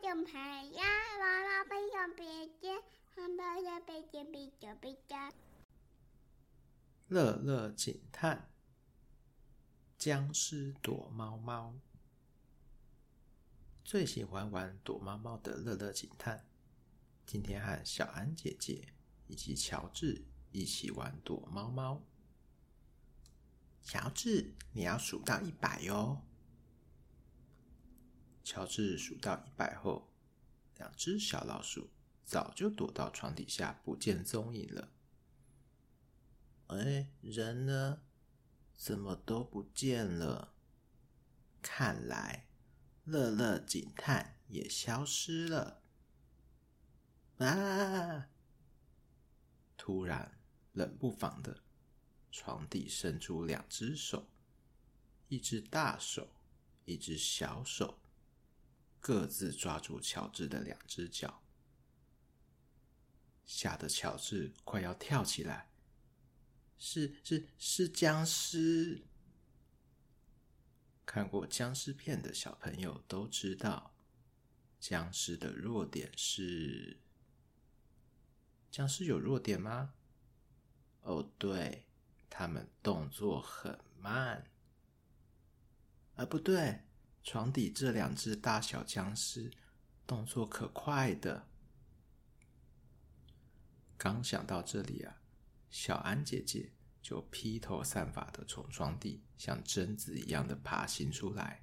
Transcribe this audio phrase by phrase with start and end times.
[0.00, 0.84] 种牌呀，
[1.20, 2.24] 娃娃背上别
[2.60, 2.80] 肩，
[3.14, 5.16] 汉堡的背肩比较比较。
[7.08, 8.50] 乐乐警探，
[9.98, 11.74] 僵尸躲猫猫。
[13.84, 16.46] 最喜欢玩躲猫猫的乐乐警探，
[17.26, 18.92] 今天和小安姐姐
[19.26, 22.02] 以及乔治一起玩躲猫猫。
[23.82, 26.22] 乔治，你要数到一百哟。
[28.48, 30.08] 乔治数到一百后，
[30.78, 31.90] 两只小老鼠
[32.24, 34.88] 早就躲到床底下不见踪影了。
[36.68, 38.00] 哎，人呢？
[38.74, 40.54] 怎么都不见了？
[41.60, 42.46] 看来
[43.04, 45.82] 乐乐警探也消失了。
[47.36, 48.30] 啊！
[49.76, 50.40] 突然，
[50.72, 51.60] 冷不防的，
[52.30, 54.26] 床底伸出两只手，
[55.28, 56.26] 一只大手，
[56.86, 57.98] 一只小手。
[59.00, 61.42] 各自抓住乔治的两只脚，
[63.44, 65.70] 吓得乔治快要跳起来。
[66.78, 69.02] 是是是僵尸！
[71.04, 73.94] 看过僵尸片的小朋友都知道，
[74.78, 77.00] 僵尸的弱点是……
[78.70, 79.94] 僵尸有弱点吗？
[81.00, 81.86] 哦，对，
[82.28, 84.50] 他们动作很慢。
[86.16, 86.82] 啊，不对。
[87.30, 89.52] 床底这两只大小僵尸
[90.06, 91.46] 动作可快的，
[93.98, 95.20] 刚想到这里啊，
[95.68, 101.62] 小安姐姐就披头散发的从床底像贞子一样的爬行出来，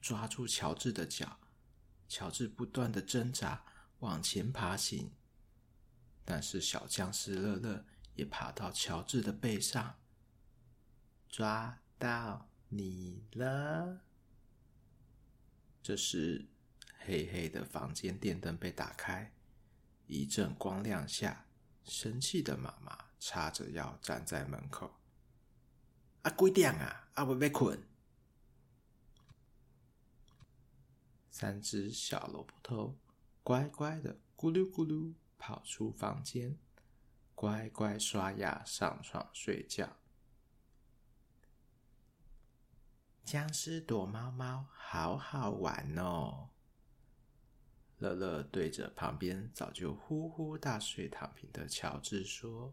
[0.00, 1.38] 抓住乔治的脚。
[2.08, 3.62] 乔治不断的挣扎
[3.98, 5.12] 往前爬行，
[6.24, 9.98] 但是小僵尸乐乐也爬到乔治的背上，
[11.28, 12.48] 抓到。
[12.68, 14.00] 你了。
[15.82, 16.46] 这时，
[16.98, 19.32] 黑黑的房间电灯被打开，
[20.06, 21.46] 一阵光亮下，
[21.84, 24.94] 生气的妈妈叉着腰站在门口。
[26.22, 27.08] 啊，几点啊？
[27.14, 27.82] 啊，不要困。
[31.30, 32.98] 三只小萝卜头
[33.42, 36.58] 乖乖的咕噜咕噜跑出房间，
[37.34, 39.96] 乖乖刷牙上床睡觉。
[43.30, 46.48] 僵尸躲猫猫，好好玩哦！
[47.98, 52.72] 乐乐对着旁边早就呼呼大睡躺平的乔治说：“